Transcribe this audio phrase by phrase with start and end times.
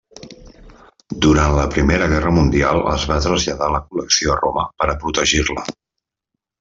[1.25, 5.67] Durant la Primera Guerra Mundial, es va traslladar la col·lecció a Roma per a protegir-la.